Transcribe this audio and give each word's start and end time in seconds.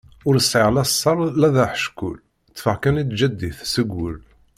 Ur 0.27 0.35
sɛiɣ 0.41 0.69
la 0.73 0.83
sser 0.91 1.17
la 1.39 1.49
d 1.55 1.57
aḥeckul, 1.65 2.15
ṭfeɣ 2.55 2.75
kan 2.83 2.95
di 3.07 3.15
tjaddit 3.15 3.59
seg 3.73 3.89
wul. 3.95 4.15